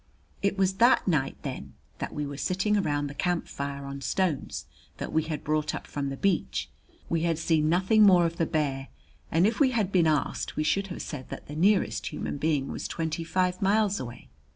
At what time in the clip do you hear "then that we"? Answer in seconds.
1.43-2.25